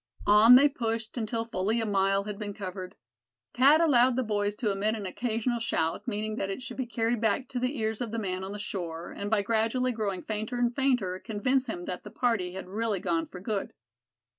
[0.25, 2.95] On they pushed until fully a mile had been covered.
[3.53, 7.21] Thad allowed the boys to emit an occasional shout, meaning that it should be carried
[7.21, 10.57] back to the ears of the man on the shore, and by gradually growing fainter
[10.57, 13.73] and fainter, convince him that the party had really gone for good.